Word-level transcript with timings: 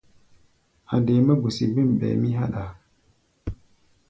A̧ 0.95 1.03
dee 1.05 1.21
mɛ́ 1.25 1.35
gusi 1.41 1.65
bêm, 1.73 1.89
ɓɛɛ 1.99 2.17
mí 2.21 2.29
háɗʼaa. 2.39 2.71